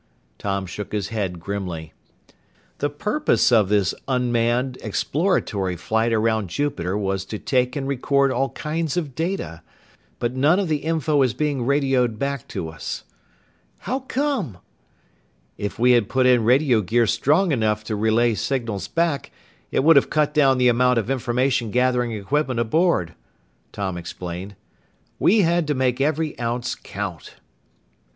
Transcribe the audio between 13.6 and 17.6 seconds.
"How come?" "If we had put in radio gear strong